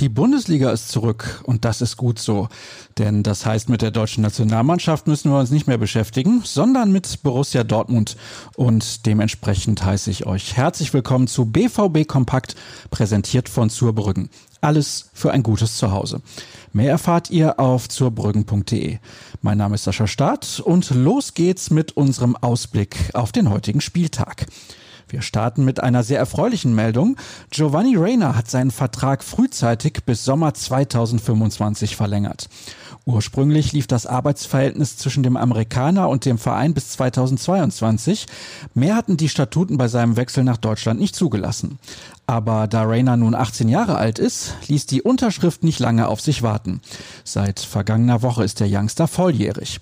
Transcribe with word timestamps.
Die 0.00 0.08
Bundesliga 0.08 0.70
ist 0.70 0.88
zurück 0.88 1.42
und 1.44 1.66
das 1.66 1.82
ist 1.82 1.98
gut 1.98 2.18
so. 2.18 2.48
Denn 2.96 3.22
das 3.22 3.44
heißt, 3.44 3.68
mit 3.68 3.82
der 3.82 3.90
deutschen 3.90 4.22
Nationalmannschaft 4.22 5.06
müssen 5.06 5.30
wir 5.30 5.38
uns 5.38 5.50
nicht 5.50 5.66
mehr 5.66 5.76
beschäftigen, 5.76 6.40
sondern 6.42 6.90
mit 6.90 7.22
Borussia 7.22 7.64
Dortmund. 7.64 8.16
Und 8.56 9.04
dementsprechend 9.04 9.84
heiße 9.84 10.10
ich 10.10 10.24
euch 10.24 10.56
herzlich 10.56 10.94
willkommen 10.94 11.26
zu 11.26 11.44
BVB 11.44 12.08
Kompakt, 12.08 12.56
präsentiert 12.90 13.50
von 13.50 13.68
Zurbrüggen. 13.68 14.30
Alles 14.62 15.10
für 15.12 15.32
ein 15.32 15.42
gutes 15.42 15.76
Zuhause. 15.76 16.22
Mehr 16.72 16.92
erfahrt 16.92 17.28
ihr 17.28 17.60
auf 17.60 17.86
zurbrüggen.de. 17.86 19.00
Mein 19.42 19.58
Name 19.58 19.74
ist 19.74 19.84
Sascha 19.84 20.06
Staat 20.06 20.60
und 20.64 20.88
los 20.92 21.34
geht's 21.34 21.68
mit 21.68 21.94
unserem 21.94 22.36
Ausblick 22.36 22.96
auf 23.12 23.32
den 23.32 23.50
heutigen 23.50 23.82
Spieltag. 23.82 24.46
Wir 25.10 25.22
starten 25.22 25.64
mit 25.64 25.82
einer 25.82 26.04
sehr 26.04 26.18
erfreulichen 26.18 26.74
Meldung. 26.74 27.16
Giovanni 27.50 27.96
Reyna 27.96 28.36
hat 28.36 28.48
seinen 28.48 28.70
Vertrag 28.70 29.24
frühzeitig 29.24 30.04
bis 30.06 30.24
Sommer 30.24 30.54
2025 30.54 31.96
verlängert. 31.96 32.48
Ursprünglich 33.06 33.72
lief 33.72 33.88
das 33.88 34.06
Arbeitsverhältnis 34.06 34.96
zwischen 34.96 35.24
dem 35.24 35.36
Amerikaner 35.36 36.08
und 36.08 36.26
dem 36.26 36.38
Verein 36.38 36.74
bis 36.74 36.90
2022. 36.90 38.26
Mehr 38.74 38.94
hatten 38.94 39.16
die 39.16 39.28
Statuten 39.28 39.78
bei 39.78 39.88
seinem 39.88 40.16
Wechsel 40.16 40.44
nach 40.44 40.58
Deutschland 40.58 41.00
nicht 41.00 41.16
zugelassen. 41.16 41.78
Aber 42.26 42.68
da 42.68 42.84
Rayner 42.84 43.16
nun 43.16 43.34
18 43.34 43.68
Jahre 43.68 43.96
alt 43.96 44.20
ist, 44.20 44.54
ließ 44.68 44.86
die 44.86 45.02
Unterschrift 45.02 45.64
nicht 45.64 45.80
lange 45.80 46.06
auf 46.06 46.20
sich 46.20 46.42
warten. 46.42 46.80
Seit 47.24 47.58
vergangener 47.58 48.22
Woche 48.22 48.44
ist 48.44 48.60
der 48.60 48.68
Youngster 48.70 49.08
volljährig. 49.08 49.80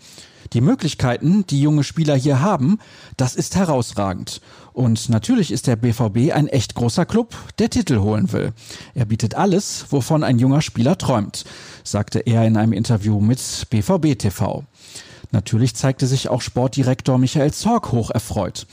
Die 0.53 0.61
Möglichkeiten, 0.61 1.45
die 1.47 1.61
junge 1.61 1.85
Spieler 1.85 2.17
hier 2.17 2.41
haben, 2.41 2.79
das 3.17 3.37
ist 3.37 3.57
herausragend. 3.57 4.41
Und 4.73 5.09
natürlich 5.09 5.51
ist 5.51 5.67
der 5.67 5.77
BVB 5.77 6.33
ein 6.33 6.47
echt 6.47 6.75
großer 6.75 7.05
Club, 7.05 7.35
der 7.59 7.69
Titel 7.69 7.99
holen 7.99 8.33
will. 8.33 8.53
Er 8.95 9.05
bietet 9.05 9.35
alles, 9.35 9.87
wovon 9.91 10.23
ein 10.23 10.39
junger 10.39 10.63
Spieler 10.63 10.97
träumt, 10.97 11.45
sagte 11.85 12.21
er 12.21 12.47
in 12.47 12.57
einem 12.57 12.73
Interview 12.73 13.21
mit 13.21 13.67
BVB 13.71 14.19
TV. 14.19 14.65
Natürlich 15.31 15.75
zeigte 15.75 16.07
sich 16.07 16.29
auch 16.29 16.41
Sportdirektor 16.41 17.19
Michael 17.19 17.53
Zorg 17.53 17.93
hoch 17.93 18.11
erfreut. 18.11 18.67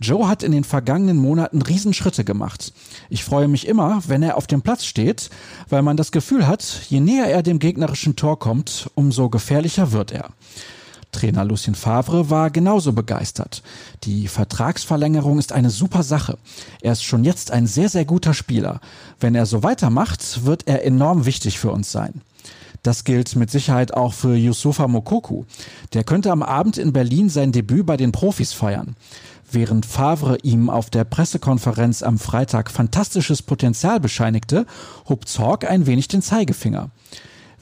Joe 0.00 0.28
hat 0.28 0.42
in 0.42 0.52
den 0.52 0.64
vergangenen 0.64 1.16
Monaten 1.16 1.62
Riesenschritte 1.62 2.24
gemacht. 2.24 2.72
Ich 3.08 3.24
freue 3.24 3.48
mich 3.48 3.66
immer, 3.66 4.02
wenn 4.06 4.22
er 4.22 4.36
auf 4.36 4.46
dem 4.46 4.60
Platz 4.60 4.84
steht, 4.84 5.30
weil 5.68 5.82
man 5.82 5.96
das 5.96 6.12
Gefühl 6.12 6.46
hat, 6.46 6.62
je 6.88 7.00
näher 7.00 7.26
er 7.26 7.42
dem 7.42 7.58
gegnerischen 7.58 8.16
Tor 8.16 8.38
kommt, 8.38 8.90
umso 8.94 9.30
gefährlicher 9.30 9.92
wird 9.92 10.12
er. 10.12 10.30
Trainer 11.14 11.44
Lucien 11.44 11.74
Favre 11.74 12.28
war 12.28 12.50
genauso 12.50 12.92
begeistert. 12.92 13.62
Die 14.02 14.28
Vertragsverlängerung 14.28 15.38
ist 15.38 15.52
eine 15.52 15.70
super 15.70 16.02
Sache. 16.02 16.36
Er 16.82 16.92
ist 16.92 17.04
schon 17.04 17.24
jetzt 17.24 17.50
ein 17.50 17.66
sehr, 17.66 17.88
sehr 17.88 18.04
guter 18.04 18.34
Spieler. 18.34 18.80
Wenn 19.20 19.34
er 19.34 19.46
so 19.46 19.62
weitermacht, 19.62 20.44
wird 20.44 20.66
er 20.66 20.84
enorm 20.84 21.24
wichtig 21.24 21.58
für 21.58 21.70
uns 21.70 21.90
sein. 21.90 22.20
Das 22.82 23.04
gilt 23.04 23.34
mit 23.36 23.50
Sicherheit 23.50 23.94
auch 23.94 24.12
für 24.12 24.36
Yusufa 24.36 24.86
Mokoku. 24.88 25.44
Der 25.94 26.04
könnte 26.04 26.30
am 26.30 26.42
Abend 26.42 26.76
in 26.76 26.92
Berlin 26.92 27.30
sein 27.30 27.50
Debüt 27.50 27.86
bei 27.86 27.96
den 27.96 28.12
Profis 28.12 28.52
feiern. 28.52 28.94
Während 29.50 29.86
Favre 29.86 30.36
ihm 30.42 30.68
auf 30.68 30.90
der 30.90 31.04
Pressekonferenz 31.04 32.02
am 32.02 32.18
Freitag 32.18 32.70
fantastisches 32.70 33.40
Potenzial 33.40 34.00
bescheinigte, 34.00 34.66
hob 35.08 35.26
Zorg 35.28 35.70
ein 35.70 35.86
wenig 35.86 36.08
den 36.08 36.20
Zeigefinger. 36.20 36.90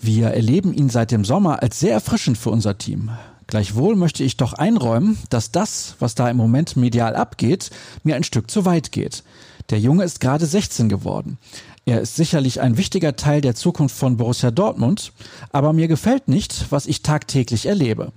Wir 0.00 0.28
erleben 0.28 0.74
ihn 0.74 0.88
seit 0.88 1.12
dem 1.12 1.24
Sommer 1.24 1.62
als 1.62 1.78
sehr 1.78 1.92
erfrischend 1.92 2.36
für 2.36 2.50
unser 2.50 2.76
Team. 2.76 3.10
Gleichwohl 3.52 3.96
möchte 3.96 4.24
ich 4.24 4.38
doch 4.38 4.54
einräumen, 4.54 5.18
dass 5.28 5.50
das, 5.50 5.96
was 5.98 6.14
da 6.14 6.30
im 6.30 6.38
Moment 6.38 6.74
medial 6.74 7.14
abgeht, 7.14 7.68
mir 8.02 8.16
ein 8.16 8.24
Stück 8.24 8.50
zu 8.50 8.64
weit 8.64 8.92
geht. 8.92 9.24
Der 9.68 9.78
Junge 9.78 10.04
ist 10.04 10.20
gerade 10.20 10.46
16 10.46 10.88
geworden. 10.88 11.36
Er 11.84 12.00
ist 12.00 12.16
sicherlich 12.16 12.62
ein 12.62 12.78
wichtiger 12.78 13.14
Teil 13.14 13.42
der 13.42 13.54
Zukunft 13.54 13.94
von 13.94 14.16
Borussia 14.16 14.50
Dortmund, 14.50 15.12
aber 15.50 15.74
mir 15.74 15.86
gefällt 15.86 16.28
nicht, 16.28 16.68
was 16.70 16.86
ich 16.86 17.02
tagtäglich 17.02 17.66
erlebe. 17.66 18.12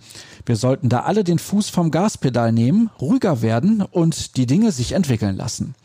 Wir 0.46 0.56
sollten 0.56 0.88
da 0.88 1.02
alle 1.02 1.26
den 1.26 1.38
Fuß 1.38 1.68
vom 1.68 1.92
Gaspedal 1.92 2.54
nehmen, 2.54 2.90
ruhiger 3.02 3.42
werden 3.42 3.82
und 3.82 4.38
die 4.38 4.46
Dinge 4.46 4.72
sich 4.72 4.94
entwickeln 4.94 5.36
lassen. 5.36 5.76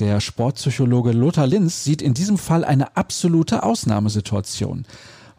Der 0.00 0.18
Sportpsychologe 0.18 1.12
Lothar 1.12 1.46
Linz 1.46 1.84
sieht 1.84 2.02
in 2.02 2.14
diesem 2.14 2.38
Fall 2.38 2.64
eine 2.64 2.96
absolute 2.96 3.62
Ausnahmesituation. 3.62 4.84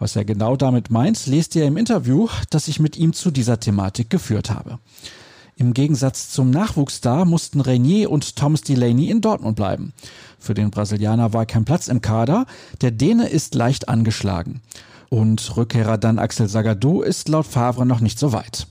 Was 0.02 0.16
er 0.16 0.26
genau 0.26 0.56
damit 0.56 0.90
meint, 0.90 1.28
lest 1.28 1.56
ihr 1.56 1.68
im 1.68 1.78
Interview, 1.78 2.28
das 2.50 2.68
ich 2.68 2.80
mit 2.80 2.98
ihm 2.98 3.14
zu 3.14 3.30
dieser 3.30 3.60
Thematik 3.60 4.10
geführt 4.10 4.50
habe. 4.50 4.80
Im 5.58 5.76
Gegensatz 5.76 6.32
zum 6.32 6.50
Nachwuchsstar 6.50 7.24
mussten 7.24 7.62
Renier 7.62 8.10
und 8.10 8.36
Thomas 8.36 8.62
Delaney 8.62 9.12
in 9.12 9.22
Dortmund 9.22 9.58
bleiben. 9.58 9.94
Für 10.40 10.56
den 10.56 10.72
Brasilianer 10.72 11.34
war 11.34 11.46
kein 11.46 11.66
Platz 11.66 11.88
im 11.88 12.02
Kader, 12.02 12.48
der 12.82 12.90
Däne 12.90 13.30
ist 13.30 13.54
leicht 13.54 13.90
angeschlagen. 13.90 14.62
Und 15.10 15.56
Rückkehrer 15.56 16.00
dann 16.00 16.18
Axel 16.18 16.48
Sagadou 16.48 17.04
ist 17.04 17.30
laut 17.30 17.46
Favre 17.46 17.86
noch 17.86 18.00
nicht 18.00 18.18
so 18.18 18.34
weit. 18.34 18.66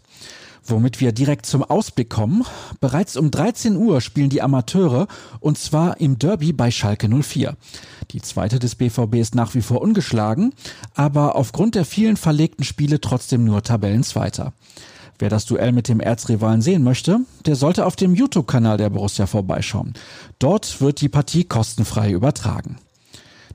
Womit 0.70 1.00
wir 1.00 1.12
direkt 1.12 1.46
zum 1.46 1.64
Ausblick 1.64 2.10
kommen. 2.10 2.44
Bereits 2.80 3.16
um 3.16 3.30
13 3.30 3.76
Uhr 3.76 4.00
spielen 4.00 4.30
die 4.30 4.40
Amateure 4.40 5.08
und 5.40 5.58
zwar 5.58 6.00
im 6.00 6.18
Derby 6.18 6.52
bei 6.52 6.70
Schalke 6.70 7.08
04. 7.08 7.56
Die 8.12 8.22
zweite 8.22 8.58
des 8.58 8.76
BVB 8.76 9.16
ist 9.16 9.34
nach 9.34 9.54
wie 9.54 9.62
vor 9.62 9.82
ungeschlagen, 9.82 10.52
aber 10.94 11.34
aufgrund 11.36 11.74
der 11.74 11.84
vielen 11.84 12.16
verlegten 12.16 12.64
Spiele 12.64 13.00
trotzdem 13.00 13.44
nur 13.44 13.62
Tabellenzweiter. 13.62 14.52
Wer 15.18 15.28
das 15.28 15.44
Duell 15.44 15.72
mit 15.72 15.88
dem 15.88 16.00
Erzrivalen 16.00 16.62
sehen 16.62 16.82
möchte, 16.82 17.20
der 17.44 17.56
sollte 17.56 17.84
auf 17.84 17.96
dem 17.96 18.14
YouTube-Kanal 18.14 18.78
der 18.78 18.90
Borussia 18.90 19.26
vorbeischauen. 19.26 19.94
Dort 20.38 20.80
wird 20.80 21.00
die 21.00 21.10
Partie 21.10 21.44
kostenfrei 21.44 22.10
übertragen. 22.10 22.78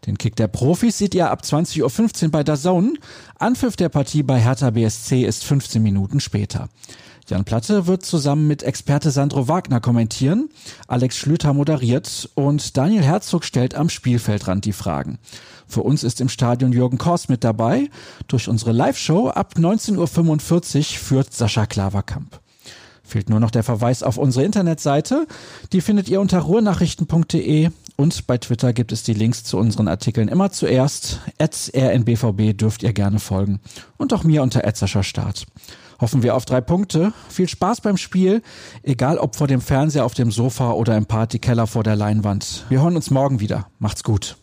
Den 0.06 0.18
Kick 0.18 0.36
der 0.36 0.48
Profis 0.48 0.98
seht 0.98 1.16
ihr 1.16 1.32
ab 1.32 1.42
20.15 1.44 2.26
Uhr 2.26 2.32
bei 2.32 2.44
der 2.44 2.58
Zone. 2.58 2.94
Anpfiff 3.40 3.76
der 3.76 3.90
Partie 3.90 4.24
bei 4.24 4.40
Hertha 4.40 4.70
BSC 4.70 5.24
ist 5.24 5.44
15 5.44 5.82
Minuten 5.82 6.20
später. 6.20 6.70
Jan 7.28 7.44
Platte 7.44 7.88
wird 7.88 8.06
zusammen 8.06 8.48
mit 8.48 8.62
Experte 8.62 9.10
Sandro 9.10 9.48
Wagner 9.48 9.80
kommentieren, 9.80 10.50
Alex 10.88 11.18
Schlüter 11.18 11.56
moderiert 11.56 12.30
und 12.36 12.78
Daniel 12.78 13.02
Herzog 13.02 13.46
stellt 13.46 13.74
am 13.74 13.90
Spielfeldrand 13.90 14.64
die 14.64 14.74
Fragen. 14.74 15.18
Für 15.68 15.82
uns 15.82 16.04
ist 16.04 16.22
im 16.22 16.30
Stadion 16.30 16.72
Jürgen 16.72 17.00
Kors 17.00 17.28
mit 17.28 17.44
dabei. 17.44 17.90
Durch 18.28 18.48
unsere 18.48 18.74
Live-Show 18.74 19.30
ab 19.30 19.56
19.45 19.58 20.78
Uhr 20.78 20.84
führt 20.84 21.34
Sascha 21.34 21.66
Klaverkamp. 21.66 22.40
Fehlt 23.04 23.30
nur 23.30 23.40
noch 23.40 23.52
der 23.52 23.64
Verweis 23.64 24.04
auf 24.04 24.18
unsere 24.18 24.46
Internetseite. 24.46 25.26
Die 25.74 25.82
findet 25.82 26.10
ihr 26.10 26.22
unter 26.22 26.40
ruhrnachrichten.de 26.40 27.72
und 27.96 28.28
bei 28.28 28.38
Twitter 28.38 28.74
gibt 28.74 28.92
es 28.92 29.04
die 29.04 29.14
Links 29.14 29.44
zu 29.44 29.58
unseren 29.58 29.88
Artikeln 29.88 30.28
immer 30.28 30.52
zuerst. 30.52 31.22
Rnbvb 31.40 32.54
dürft 32.54 32.84
ihr 32.84 32.94
gerne 32.94 33.20
folgen. 33.20 33.60
Und 33.98 34.14
auch 34.14 34.24
mir 34.24 34.44
unter 34.44 34.62
Sascha 34.74 35.04
Start 35.04 35.46
hoffen 36.00 36.24
wir 36.24 36.36
auf 36.36 36.46
drei 36.46 36.62
Punkte. 36.62 37.14
Viel 37.30 37.48
Spaß 37.48 37.82
beim 37.82 37.98
Spiel, 37.98 38.42
egal 38.84 39.18
ob 39.18 39.36
vor 39.36 39.48
dem 39.48 39.62
Fernseher, 39.62 40.06
auf 40.06 40.14
dem 40.14 40.32
Sofa 40.32 40.72
oder 40.72 40.98
im 40.98 41.06
Partykeller 41.06 41.68
vor 41.68 41.84
der 41.84 41.96
Leinwand. 41.96 42.66
Wir 42.70 42.82
hören 42.82 42.96
uns 42.96 43.12
morgen 43.12 43.40
wieder. 43.40 43.68
Macht's 43.80 44.04
gut. 44.04 44.38